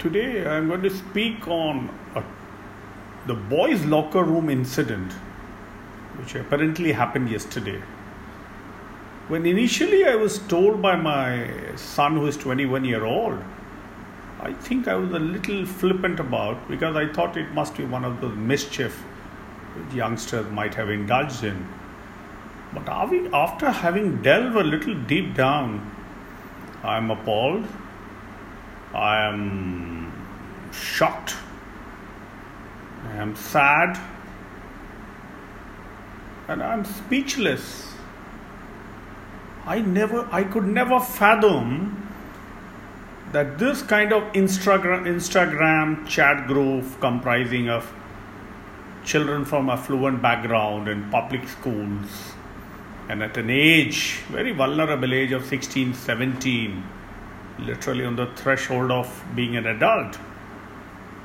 [0.00, 2.24] Today I'm going to speak on a,
[3.26, 5.12] the boys' locker room incident,
[6.18, 7.82] which apparently happened yesterday.
[9.28, 13.44] When initially I was told by my son, who is 21 year old,
[14.40, 18.06] I think I was a little flippant about because I thought it must be one
[18.06, 18.96] of those mischief
[19.76, 21.68] which youngsters might have indulged in.
[22.72, 25.94] But after having delved a little deep down,
[26.82, 27.66] I am appalled
[28.94, 30.12] I am
[30.72, 31.36] shocked.
[33.08, 33.98] I am sad.
[36.48, 37.94] And I am speechless.
[39.66, 42.08] I never, I could never fathom
[43.32, 47.92] that this kind of Instagram, Instagram chat group comprising of
[49.04, 52.32] children from affluent background in public schools
[53.08, 56.82] and at an age, very vulnerable age of 16, 17,
[57.66, 60.18] literally on the threshold of being an adult,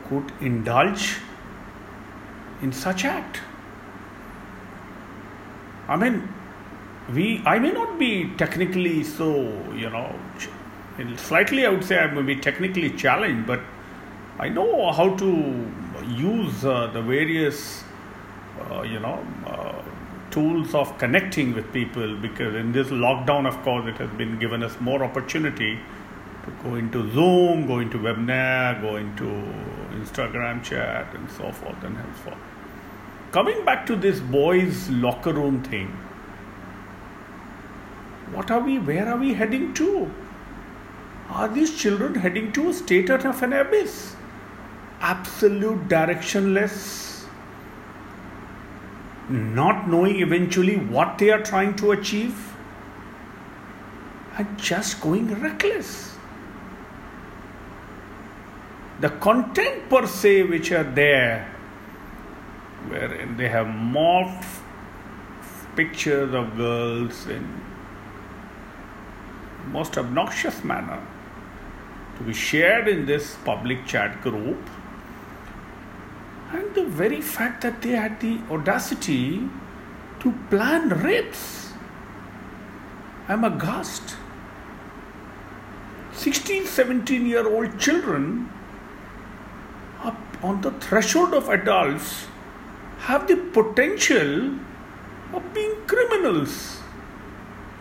[0.08, 1.18] could indulge
[2.62, 3.42] in such act.
[5.88, 6.28] I mean,
[7.14, 9.32] we I may not be technically so
[9.76, 10.14] you know
[11.18, 13.62] slightly I would say I may be technically challenged, but
[14.40, 15.72] I know how to
[16.08, 17.84] use uh, the various
[18.72, 19.82] uh, you know uh,
[20.32, 24.64] tools of connecting with people because in this lockdown, of course, it has been given
[24.64, 25.80] us more opportunity
[26.66, 29.26] go into Zoom, go into webinar, go into
[30.00, 32.38] Instagram chat, and so forth and henceforth.
[33.32, 35.88] Coming back to this boys' locker room thing,
[38.34, 40.12] what are we, where are we heading to?
[41.30, 44.16] Are these children heading to a state of an abyss?
[45.02, 47.26] Absolute directionless,
[49.30, 52.54] not knowing eventually what they are trying to achieve,
[54.38, 56.15] and just going reckless
[59.02, 61.52] the content per se which are there
[62.88, 64.62] wherein they have morphed
[65.76, 67.44] pictures of girls in
[69.72, 71.02] most obnoxious manner
[72.18, 74.70] to be shared in this public chat group.
[76.52, 79.50] And the very fact that they had the audacity
[80.20, 81.74] to plan rapes.
[83.28, 84.16] I'm aghast.
[86.14, 88.50] 16 17 year old children
[90.44, 92.28] on the threshold of adults
[93.00, 94.56] have the potential
[95.34, 96.80] of being criminals.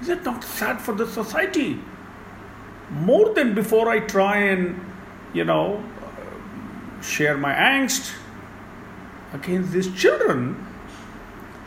[0.01, 1.81] Is it not sad for the society?
[2.91, 4.81] More than before I try and,
[5.33, 5.83] you know,
[7.01, 8.13] share my angst
[9.33, 10.67] against these children,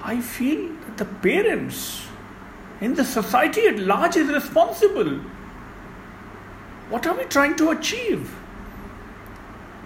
[0.03, 2.05] I feel that the parents
[2.79, 5.19] in the society at large is responsible.
[6.89, 8.33] What are we trying to achieve?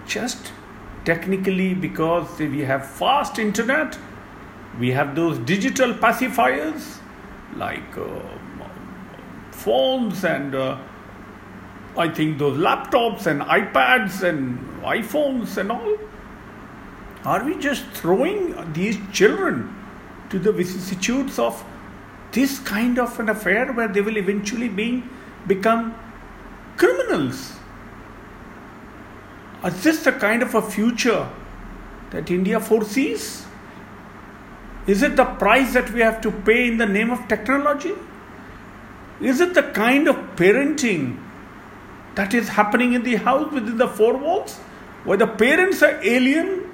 [0.06, 0.52] Just
[1.04, 3.98] technically because we have fast internet
[4.78, 6.98] we have those digital pacifiers
[7.56, 8.08] like uh,
[9.50, 10.78] phones and uh,
[11.96, 15.96] i think those laptops and ipads and iphones and all.
[17.24, 19.74] Are we just throwing these children
[20.30, 21.64] to the vicissitudes of
[22.32, 25.04] this kind of an affair where they will eventually be,
[25.46, 25.94] become
[26.76, 27.58] criminals
[29.64, 31.28] is this the kind of a future
[32.10, 33.46] that India foresees?
[34.86, 37.94] Is it the price that we have to pay in the name of technology?
[39.20, 41.18] Is it the kind of parenting
[42.16, 44.56] that is happening in the house within the four walls,
[45.04, 46.68] where the parents are alien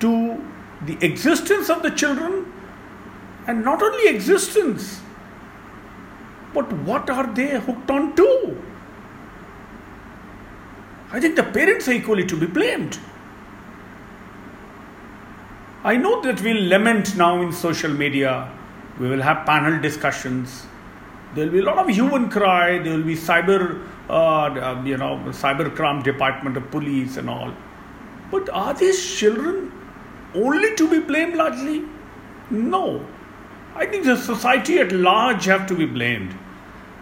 [0.00, 0.44] to
[0.84, 2.52] the existence of the children,
[3.46, 5.00] and not only existence,
[6.52, 8.62] but what are they hooked on to?
[11.16, 12.98] I think the parents are equally to be blamed.
[15.82, 18.52] I know that we'll lament now in social media,
[19.00, 20.66] we will have panel discussions,
[21.34, 24.98] there will be a lot of human cry, there will be cyber, uh, um, you
[24.98, 27.50] know, cyber crime department of police and all.
[28.30, 29.72] But are these children
[30.34, 31.82] only to be blamed largely?
[32.50, 33.06] No.
[33.74, 36.36] I think the society at large have to be blamed.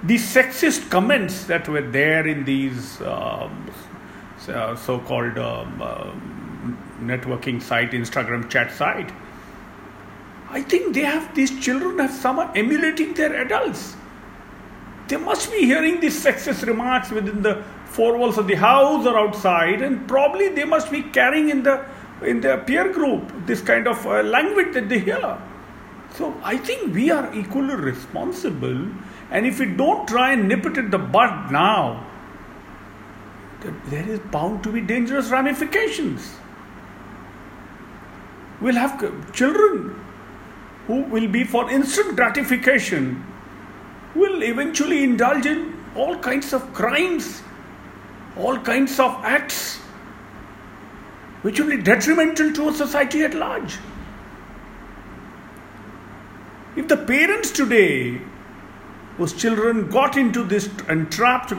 [0.05, 3.71] The sexist comments that were there in these um,
[4.49, 6.13] uh, so-called um, uh,
[7.01, 9.13] networking site, Instagram chat site.
[10.49, 13.97] I think they have these children have some emulating their adults.
[15.09, 19.19] They must be hearing these sexist remarks within the four walls of the house or
[19.19, 21.85] outside, and probably they must be carrying in the
[22.23, 25.39] in their peer group this kind of uh, language that they hear.
[26.15, 28.89] So I think we are equally responsible,
[29.31, 32.07] and if we don't try and nip it in the bud now,
[33.87, 36.37] there is bound to be dangerous ramifications.
[38.61, 40.05] We'll have children
[40.87, 43.25] who will be for instant gratification,
[44.15, 47.43] will eventually indulge in all kinds of crimes,
[48.37, 49.79] all kinds of acts
[51.43, 53.77] which will be detrimental to a society at large.
[56.77, 58.21] If the parents today,
[59.17, 61.53] whose children got into this entrapped